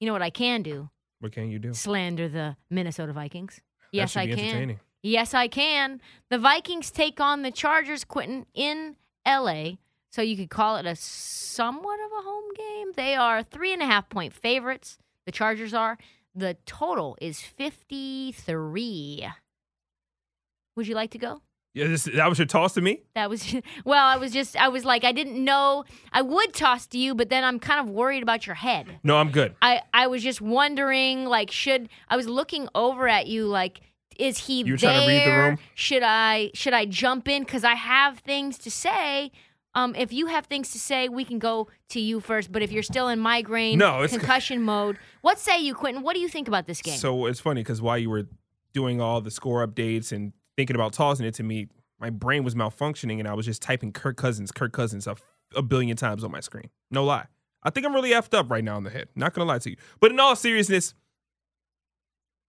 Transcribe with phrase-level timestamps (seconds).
[0.00, 0.88] You know what I can do?
[1.20, 1.74] What can you do?
[1.74, 3.60] Slander the Minnesota Vikings.
[3.92, 4.80] Yes, I can.
[5.02, 6.00] Yes, I can.
[6.30, 9.72] The Vikings take on the Chargers, Quentin, in LA.
[10.10, 12.92] So you could call it a somewhat of a home game.
[12.96, 14.98] They are three and a half point favorites.
[15.26, 15.98] The Chargers are.
[16.34, 19.26] The total is 53.
[20.76, 21.42] Would you like to go?
[21.72, 23.02] Yeah, this, that was your toss to me.
[23.14, 25.84] That was, well, I was just, I was like, I didn't know.
[26.12, 28.98] I would toss to you, but then I'm kind of worried about your head.
[29.04, 29.54] No, I'm good.
[29.62, 33.80] I, I was just wondering, like, should I was looking over at you, like,
[34.18, 34.90] is he You were there?
[34.90, 35.58] trying to read the room?
[35.74, 39.30] Should I should I jump in because I have things to say?
[39.74, 42.50] Um, if you have things to say, we can go to you first.
[42.50, 46.02] But if you're still in migraine, No, it's- concussion mode, what say you, Quentin?
[46.02, 46.98] What do you think about this game?
[46.98, 48.26] So it's funny because while you were
[48.74, 52.54] doing all the score updates and thinking about tossing it to me, my brain was
[52.54, 55.16] malfunctioning and I was just typing Kirk Cousins, Kirk Cousins a,
[55.56, 56.68] a billion times on my screen.
[56.90, 57.24] No lie.
[57.62, 59.08] I think I'm really effed up right now in the head.
[59.16, 59.76] Not gonna lie to you.
[60.00, 60.92] But in all seriousness,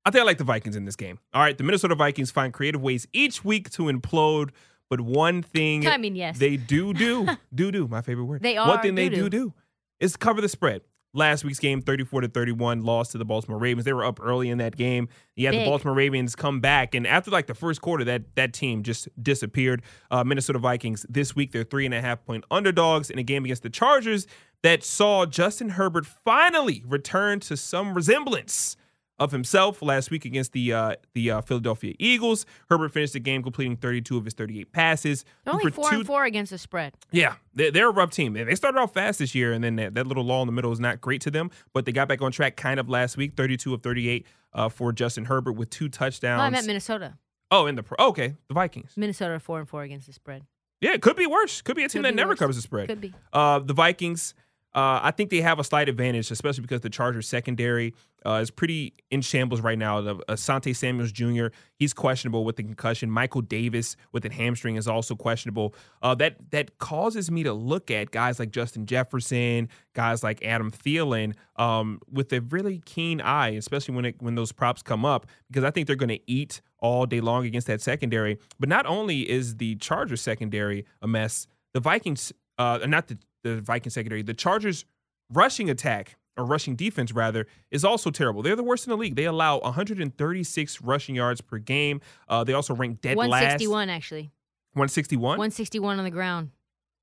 [0.06, 1.20] I think I like the Vikings in this game.
[1.34, 4.50] All right, the Minnesota Vikings find creative ways each week to implode,
[4.90, 6.38] but one thing I mean, yes.
[6.38, 8.42] they do do do do my favorite word.
[8.42, 9.30] They one are thing they doo-doo.
[9.30, 9.54] do do
[10.02, 10.82] is cover the spread.
[11.14, 13.84] Last week's game, 34 to 31, lost to the Baltimore Ravens.
[13.84, 15.10] They were up early in that game.
[15.36, 18.54] You had the Baltimore Ravens come back, and after like the first quarter, that that
[18.54, 19.82] team just disappeared.
[20.10, 23.44] Uh, Minnesota Vikings this week, they're three and a half point underdogs in a game
[23.44, 24.26] against the Chargers
[24.64, 28.78] that saw Justin Herbert finally return to some resemblance
[29.22, 32.46] of himself last week against the uh, the uh, Philadelphia Eagles.
[32.70, 35.24] Herbert finished the game completing 32 of his 38 passes.
[35.46, 36.94] They're only four two- and four against the spread.
[37.12, 38.34] yeah, they're, they're a rough team.
[38.34, 40.72] They started off fast this year, and then that, that little lull in the middle
[40.72, 41.52] is not great to them.
[41.74, 44.92] But they got back on track kind of last week, 32 of 38 uh, for
[44.92, 46.40] Justin Herbert with two touchdowns.
[46.40, 47.18] No, I meant Minnesota.
[47.52, 48.92] oh, in the pro- okay, the Vikings.
[48.98, 50.44] Minnesota are four and four against the spread.
[50.82, 51.62] Yeah, it could be worse.
[51.62, 52.40] Could be a team Could that never worse.
[52.40, 52.88] covers the spread.
[52.90, 53.14] Could be.
[53.32, 54.34] Uh, the Vikings,
[54.74, 57.94] uh, I think they have a slight advantage, especially because the Chargers secondary
[58.26, 60.00] uh, is pretty in shambles right now.
[60.00, 61.48] The, Asante Samuels Jr.
[61.76, 63.12] He's questionable with the concussion.
[63.12, 65.76] Michael Davis with a hamstring is also questionable.
[66.02, 70.72] Uh, that that causes me to look at guys like Justin Jefferson, guys like Adam
[70.72, 75.26] Thielen, um, with a really keen eye, especially when it when those props come up,
[75.50, 78.38] because I think they're going to eat all day long against that secondary.
[78.58, 83.62] But not only is the Chargers secondary a mess, the Vikings, uh, not the the
[83.62, 84.86] Viking secondary, the Chargers
[85.32, 88.42] rushing attack or rushing defense rather is also terrible.
[88.42, 89.16] They're the worst in the league.
[89.16, 92.02] They allow 136 rushing yards per game.
[92.28, 93.30] Uh, they also rank dead last.
[93.30, 94.32] 161 actually.
[94.74, 96.52] 161 161 on the ground.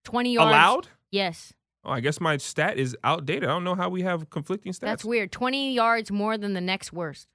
[0.04, 0.48] 20 yards.
[0.48, 0.88] allowed.
[1.10, 1.52] Yes.
[1.84, 3.44] Oh, I guess my stat is outdated.
[3.44, 4.80] I don't know how we have conflicting stats.
[4.80, 5.30] That's weird.
[5.30, 7.28] 20 yards more than the next worst.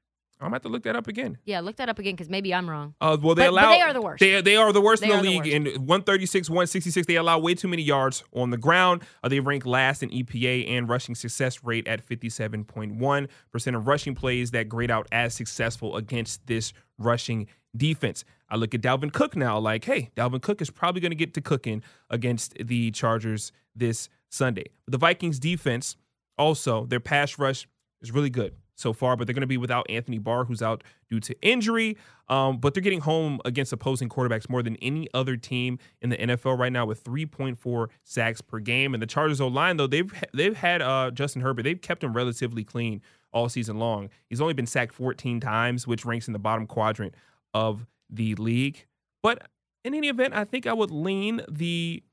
[0.44, 1.38] I'm gonna have to look that up again.
[1.46, 2.96] Yeah, look that up again because maybe I'm wrong.
[3.02, 4.20] Uh, well, they But- but they are the worst.
[4.20, 5.64] They, they are the worst They in the the league.
[5.66, 5.76] worst.
[5.78, 9.04] In 136, 166, they allow way too many yards on the ground.
[9.24, 14.16] Uh, they rank last in EPA and rushing success rate at 57.1 percent of rushing
[14.16, 18.24] plays that grade out as successful against this rushing defense.
[18.50, 21.34] I look at Dalvin Cook now, like, hey, Dalvin Cook is probably going to get
[21.34, 24.66] to cooking against the Chargers this Sunday.
[24.88, 25.96] The Vikings defense,
[26.38, 27.68] also, their pass rush
[28.02, 30.84] is really good so far, but they're going to be without Anthony Barr, who's out
[31.10, 31.98] due to injury.
[32.30, 36.18] Um, but they're getting home against opposing quarterbacks more than any other team in the
[36.18, 38.94] NFL right now, with 3.4 sacks per game.
[38.94, 42.14] And the Chargers O line, though, they've they've had uh, Justin Herbert, they've kept him
[42.14, 43.02] relatively clean
[43.32, 44.10] all season long.
[44.30, 47.16] He's only been sacked 14 times, which ranks in the bottom quadrant
[47.54, 48.86] of the league.
[49.22, 49.48] But
[49.84, 52.04] in any event, I think I would lean the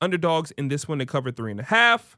[0.00, 2.16] underdogs in this one to cover three and a half.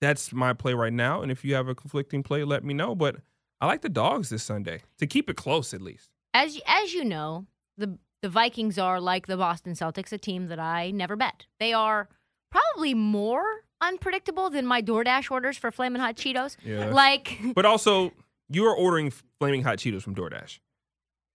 [0.00, 1.22] That's my play right now.
[1.22, 2.94] And if you have a conflicting play, let me know.
[2.94, 3.16] But
[3.60, 6.10] I like the dogs this Sunday to keep it close at least.
[6.32, 7.46] As as you know,
[7.76, 11.46] the the Vikings are like the Boston Celtics, a team that I never bet.
[11.58, 12.08] They are
[12.50, 13.44] probably more
[13.80, 16.56] unpredictable than my DoorDash orders for Flamin' Hot Cheetos.
[16.62, 16.90] Yeah.
[16.90, 18.12] Like, But also,
[18.48, 20.58] you are ordering flaming hot Cheetos from DoorDash.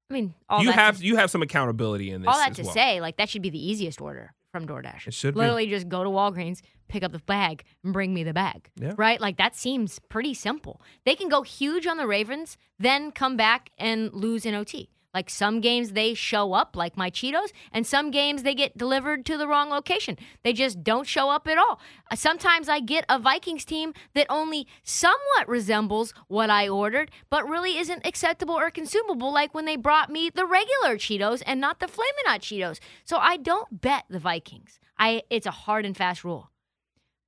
[0.09, 2.29] I mean, all you have to, you have some accountability in this.
[2.29, 2.73] all that to well.
[2.73, 5.05] say, like that should be the easiest order from DoorDash.
[5.07, 5.41] It should be.
[5.41, 8.69] literally just go to Walgreens, pick up the bag, and bring me the bag.
[8.79, 8.93] Yeah.
[8.95, 9.19] Right?
[9.19, 10.81] Like that seems pretty simple.
[11.03, 14.89] They can go huge on the Ravens, then come back and lose in OT.
[15.15, 19.25] Like some games they show up, like my Cheetos, and some games they get delivered
[19.27, 20.17] to the wrong location.
[20.43, 21.79] They just don't show up at all.
[22.11, 27.47] Uh, Sometimes I get a Vikings team that only somewhat resembles what I ordered, but
[27.47, 31.79] really isn't acceptable or consumable, like when they brought me the regular Cheetos and not
[31.79, 32.79] the Flamin' Hot Cheetos.
[33.05, 34.81] So I don't bet the Vikings.
[34.99, 36.51] I it's a hard and fast rule.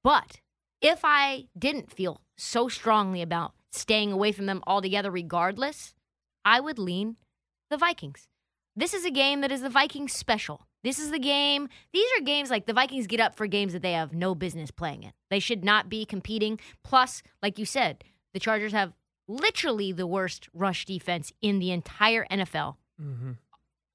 [0.04, 0.42] But
[0.82, 5.94] if I didn't feel so strongly about staying away from them altogether, regardless,
[6.44, 7.16] I would lean
[7.70, 8.28] the Vikings.
[8.76, 10.68] This is a game that is the Vikings special.
[10.84, 11.68] This is the game.
[11.94, 14.72] These are games like the Vikings get up for games that they have no business
[14.72, 15.14] playing in.
[15.30, 16.60] They should not be competing.
[16.84, 18.04] Plus, like you said,
[18.34, 18.94] The Chargers have
[19.28, 22.76] literally the worst rush defense in the entire NFL.
[23.02, 23.32] Mm-hmm.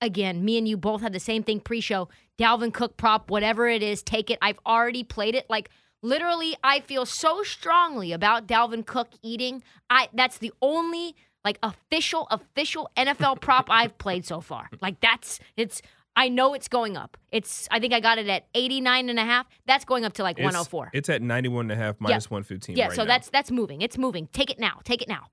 [0.00, 2.08] Again, me and you both had the same thing pre-show.
[2.38, 4.38] Dalvin Cook prop, whatever it is, take it.
[4.42, 5.48] I've already played it.
[5.48, 5.70] Like
[6.02, 9.62] literally, I feel so strongly about Dalvin Cook eating.
[9.88, 14.68] I that's the only like official official NFL prop I've played so far.
[14.80, 15.82] Like that's it's
[16.14, 17.16] I know it's going up.
[17.30, 19.46] It's I think I got it at 89 and a half.
[19.66, 20.90] That's going up to like 104.
[20.92, 22.76] It's at 91 and a half minus 115.
[22.76, 23.08] Yeah, right so now.
[23.08, 23.80] that's that's moving.
[23.82, 24.28] It's moving.
[24.32, 24.80] Take it now.
[24.84, 25.28] Take it now.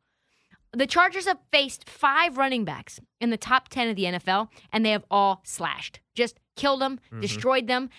[0.72, 4.86] The Chargers have faced five running backs in the top 10 of the NFL, and
[4.86, 6.00] they have all slashed.
[6.14, 7.22] Just killed them, Mm-hmm.
[7.22, 7.90] destroyed them.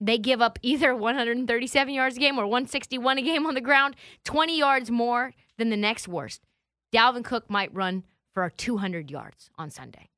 [0.00, 3.94] They give up either 137 yards a game or 161 a game on the ground,
[4.24, 6.42] 20 yards more than the next worst.
[6.96, 10.08] Dalvin Cook might run for 200 yards on Sunday.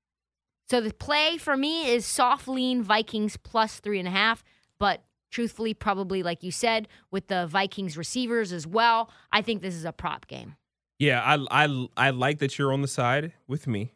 [0.71, 4.45] So the play for me is soft lean Vikings plus three and a half,
[4.79, 9.75] but truthfully, probably like you said, with the Vikings receivers as well, I think this
[9.75, 10.55] is a prop game.
[11.01, 13.95] Yeah, I, I, I like that you're on the side with me.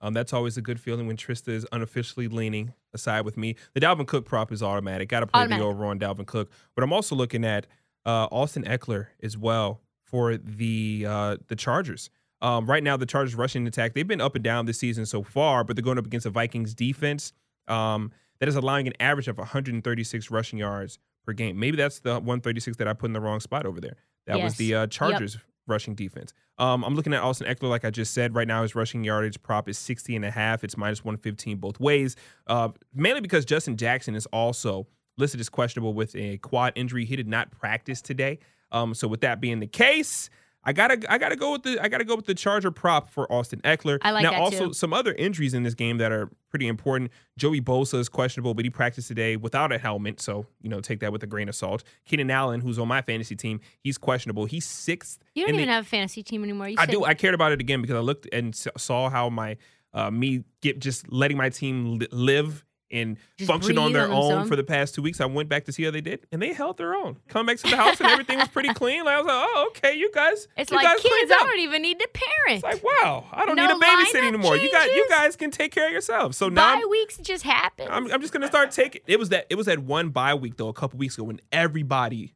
[0.00, 3.54] Um, that's always a good feeling when Trista is unofficially leaning aside with me.
[3.74, 5.08] The Dalvin Cook prop is automatic.
[5.08, 5.62] Got to play Automatic.
[5.62, 7.66] the over on Dalvin Cook, but I'm also looking at
[8.04, 12.10] uh, Austin Ekeler as well for the uh, the Chargers.
[12.44, 15.22] Um, right now, the Chargers rushing attack they've been up and down this season so
[15.22, 17.32] far, but they're going up against a Vikings defense
[17.68, 21.58] um, that is allowing an average of 136 rushing yards per game.
[21.58, 23.96] Maybe that's the 136 that I put in the wrong spot over there.
[24.26, 26.34] That was the uh, Chargers rushing defense.
[26.58, 28.34] Um, I'm looking at Austin Ekeler, like I just said.
[28.34, 30.62] Right now, his rushing yardage prop is 60 and a half.
[30.64, 32.14] It's minus 115 both ways.
[32.46, 34.86] Uh, mainly because Justin Jackson is also
[35.16, 37.06] listed as questionable with a quad injury.
[37.06, 38.38] He did not practice today.
[38.70, 40.28] Um, so with that being the case,
[40.64, 43.30] I gotta I gotta go with the I gotta go with the Charger prop for
[43.30, 43.98] Austin Ekeler.
[44.02, 44.72] I like now also too.
[44.72, 47.10] some other injuries in this game that are pretty important.
[47.36, 51.00] Joey Bosa is questionable, but he practiced today without a helmet, so you know take
[51.00, 51.84] that with a grain of salt.
[52.06, 54.46] Keenan Allen, who's on my fantasy team, he's questionable.
[54.46, 55.18] He's sixth.
[55.34, 56.68] You don't even the, have a fantasy team anymore.
[56.68, 57.04] You I said- do.
[57.04, 59.56] I cared about it again because I looked and saw how my
[59.92, 62.64] uh, me get just letting my team li- live
[62.94, 64.48] and Just function on their on own themselves.
[64.48, 65.20] for the past two weeks.
[65.20, 67.18] I went back to see how they did, and they held their own.
[67.28, 69.04] Come back to the house, and everything was pretty clean.
[69.04, 70.48] Like, I was like, oh, okay, you guys.
[70.56, 71.32] It's you like guys kids.
[71.32, 72.64] I don't even need to parent.
[72.64, 74.56] It's like, wow, I don't No need a babysitter lineup anymore.
[74.56, 76.36] You got, you guys can take care of yourselves.
[76.36, 77.88] So now Bye weeks just happen.
[77.90, 79.02] I'm, I'm just gonna start taking.
[79.06, 81.40] It was that it was that one bye week though a couple weeks ago when
[81.52, 82.30] everybody's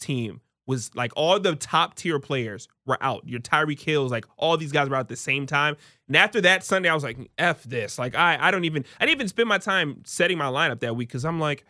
[0.00, 3.26] team was like all the top tier players were out.
[3.26, 5.76] Your Tyreek Hills, like all these guys were out at the same time.
[6.06, 9.06] And after that Sunday, I was like, "F this!" Like I, I don't even, I
[9.06, 11.64] didn't even spend my time setting my lineup that week because I'm like,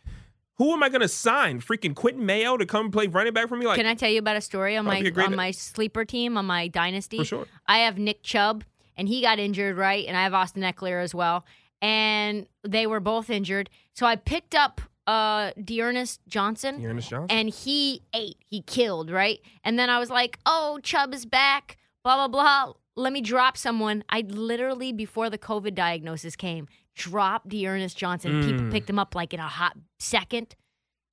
[0.56, 1.60] who am I gonna sign?
[1.60, 3.66] Freaking Quentin Mayo to come play running back for me?
[3.66, 5.52] Like Can I tell you about a story on my Probably a great- on my
[5.52, 7.18] sleeper team on my dynasty?
[7.18, 7.46] for sure.
[7.66, 8.64] I have Nick Chubb,
[8.96, 10.04] and he got injured, right?
[10.06, 11.46] And I have Austin Ekeler as well,
[11.80, 13.70] and they were both injured.
[13.92, 17.36] So I picked up uh D'Ernest Johnson, Ernest Johnson.
[17.36, 19.40] and he ate, he killed, right?
[19.64, 22.74] And then I was like, oh, Chubb is back, blah blah blah.
[22.94, 24.04] Let me drop someone.
[24.10, 28.42] I literally before the COVID diagnosis came, dropped D'Ernest Johnson.
[28.44, 28.72] People Mm.
[28.72, 30.54] picked him up like in a hot second.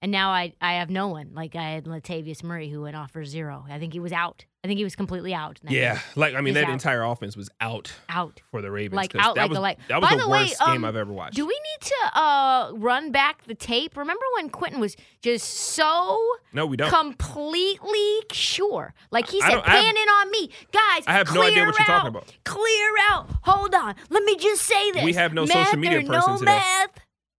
[0.01, 1.31] And now I, I have no one.
[1.33, 3.65] Like I had Latavius Murray who went off for zero.
[3.69, 4.45] I think he was out.
[4.66, 5.60] I think he was completely out.
[5.70, 6.04] yeah, game.
[6.16, 6.74] like I mean, He's that out.
[6.74, 8.42] entire offense was out out.
[8.50, 8.96] for the Ravens.
[8.98, 9.78] Like out that like was, light.
[9.90, 11.36] That was By the, the way, worst game um, I've ever watched.
[11.36, 13.96] Do we need to uh, run back the tape?
[13.96, 16.20] Remember when Quentin was just so
[16.52, 16.90] no, we don't.
[16.90, 18.96] completely sure?
[19.12, 20.50] Like he said, don't- I have- pan in on me.
[20.72, 22.34] Guys, I have no idea what you're talking about.
[22.44, 23.30] Clear out.
[23.44, 23.94] Hold on.
[24.10, 25.04] Let me just say this.
[25.04, 26.45] We have no Math social media person no today.
[26.56, 26.90] Math,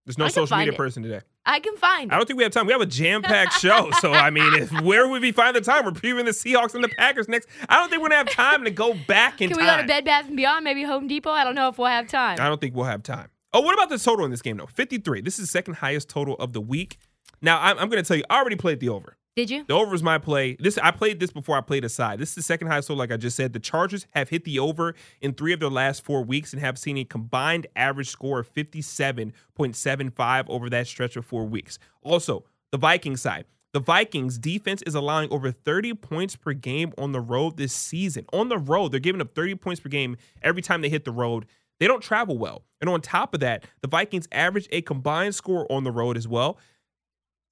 [0.07, 0.77] There's no social media it.
[0.77, 1.21] person today.
[1.45, 2.13] I can find.
[2.13, 2.67] I don't think we have time.
[2.67, 3.91] We have a jam-packed show.
[4.01, 5.85] So I mean, if where would we find the time?
[5.85, 7.49] We're previewing the Seahawks and the Packers next.
[7.69, 9.67] I don't think we're gonna have time to go back in Can time.
[9.67, 10.65] we go to Bed Bath and Beyond?
[10.65, 11.31] Maybe Home Depot.
[11.31, 12.39] I don't know if we'll have time.
[12.41, 13.29] I don't think we'll have time.
[13.53, 14.67] Oh, what about the total in this game though?
[14.67, 15.23] 53.
[15.23, 16.99] This is the second highest total of the week.
[17.43, 19.17] Now I'm, I'm gonna tell you, I already played the over.
[19.37, 19.65] Did you?
[19.69, 20.57] The over is my play.
[20.59, 22.19] This I played this before I played aside.
[22.19, 23.53] This is the second highest total, like I just said.
[23.53, 26.79] The Chargers have hit the over in three of their last four weeks and have
[26.79, 31.79] seen a combined average score of 57.75 over that stretch of four weeks.
[32.03, 33.45] Also, the Vikings side.
[33.75, 38.25] The Vikings defense is allowing over 30 points per game on the road this season.
[38.33, 41.13] On the road, they're giving up 30 points per game every time they hit the
[41.13, 41.45] road.
[41.79, 42.65] They don't travel well.
[42.81, 46.27] And on top of that, the Vikings average a combined score on the road as
[46.27, 46.59] well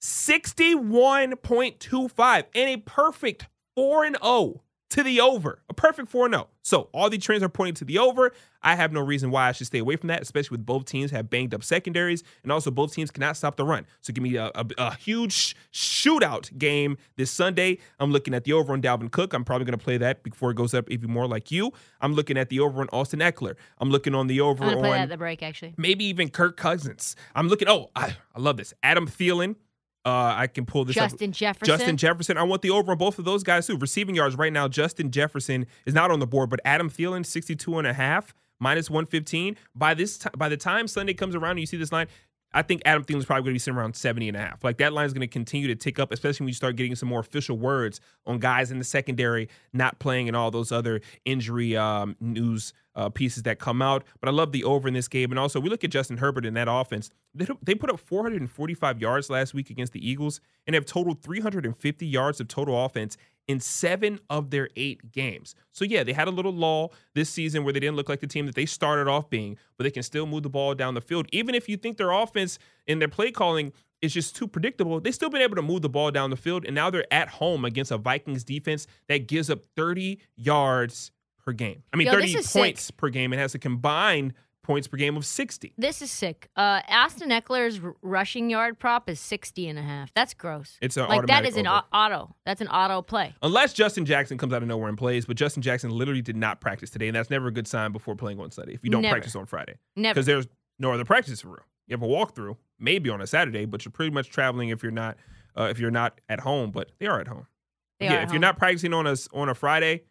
[0.05, 5.63] 61.25 and a perfect 4 and 0 to the over.
[5.71, 6.47] A perfect 4 0.
[6.63, 8.33] So all the trends are pointing to the over.
[8.63, 11.11] I have no reason why I should stay away from that, especially with both teams
[11.11, 13.87] have banged up secondaries and also both teams cannot stop the run.
[14.03, 17.79] So give me a, a, a huge shootout game this Sunday.
[17.99, 19.33] I'm looking at the over on Dalvin Cook.
[19.33, 21.73] I'm probably going to play that before it goes up even more like you.
[22.03, 23.55] I'm looking at the over on Austin Ekeler.
[23.79, 25.43] I'm looking on the over I'm gonna play that on at the break.
[25.43, 27.17] Actually, maybe even Kirk Cousins.
[27.35, 27.69] I'm looking.
[27.69, 28.75] Oh, I, I love this.
[28.83, 29.57] Adam Thielen
[30.05, 31.35] Uh, I can pull this Justin up.
[31.35, 31.67] Jefferson.
[31.67, 32.37] Justin Jefferson.
[32.37, 33.79] I want the over on both of those guys too.
[33.79, 37.79] Receiving yards right now, Justin Jefferson is not on the board, but Adam Thielen, 62
[37.79, 39.57] and a half, minus 115.
[39.75, 42.09] By this t- by the time Sunday comes around and you see this line,
[42.55, 44.63] I think Adam Thielen's probably going to be sitting around 70 and a half.
[44.63, 46.95] Like that line is going to continue to tick up, especially when you start getting
[46.95, 51.01] some more official words on guys in the secondary not playing and all those other
[51.25, 54.05] injury um, news uh, pieces that come out.
[54.21, 55.33] But I love the over in this game.
[55.33, 57.11] And also, we look at Justin Herbert in that offense.
[57.35, 62.41] They put up 445 yards last week against the Eagles and have totaled 350 yards
[62.41, 65.55] of total offense in seven of their eight games.
[65.73, 68.27] So, yeah, they had a little lull this season where they didn't look like the
[68.27, 71.01] team that they started off being, but they can still move the ball down the
[71.01, 71.27] field.
[71.33, 75.15] Even if you think their offense and their play calling is just too predictable, they've
[75.15, 76.65] still been able to move the ball down the field.
[76.65, 81.11] And now they're at home against a Vikings defense that gives up 30 yards
[81.45, 81.83] per game.
[81.93, 82.97] I mean, Yo, 30 points sick.
[82.97, 84.33] per game and has a combined
[84.65, 85.73] points per game of 60.
[85.79, 86.49] This is sick.
[86.57, 90.13] Uh, Austin Ekeler's r- rushing yard prop is 60 and a half.
[90.15, 90.77] That's gross.
[90.83, 91.83] It's an like that is an over.
[91.93, 92.35] au- auto.
[92.45, 93.35] That's an auto play.
[93.43, 96.61] Unless Justin Jackson comes out of nowhere and plays, but Justin Jackson literally did not
[96.61, 99.03] practice today, and that's never a good sign before playing on Sunday if you don't
[99.03, 99.13] Never.
[99.15, 99.77] practice on Friday.
[99.95, 100.15] Never.
[100.15, 100.49] Because there's
[100.81, 101.59] no other practice for real.
[101.87, 104.91] You have a walkthrough, maybe on a Saturday, but you're pretty much traveling if you're
[104.91, 105.17] not
[105.57, 107.47] uh, if you're not at home, but they are at home.
[108.01, 110.03] They yeah, if at you're not practicing on a on a Friday,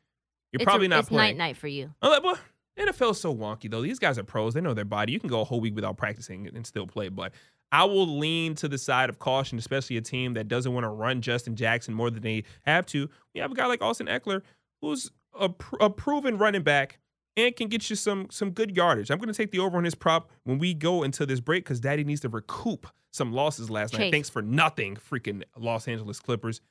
[0.51, 1.37] you're It's probably a, not it's playing.
[1.37, 1.93] night night for you.
[2.01, 2.39] Oh, but
[2.77, 3.81] NFL's so wonky though.
[3.81, 4.53] These guys are pros.
[4.53, 5.13] They know their body.
[5.13, 7.09] You can go a whole week without practicing and still play.
[7.09, 7.33] But
[7.71, 10.89] I will lean to the side of caution, especially a team that doesn't want to
[10.89, 13.09] run Justin Jackson more than they have to.
[13.33, 14.41] We have a guy like Austin Ekeler,
[14.81, 16.99] who's a, pr- a proven running back
[17.35, 19.09] and can get you some some good yardage.
[19.09, 21.63] I'm going to take the over on his prop when we go into this break
[21.63, 24.11] because Daddy needs to recoup some losses last night.
[24.11, 26.61] Thanks for nothing, freaking Los Angeles Clippers.